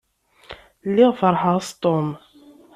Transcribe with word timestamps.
Lliɣ 0.89 1.11
feṛḥeɣ 1.19 1.57
s 1.67 1.69
Tom. 1.83 2.07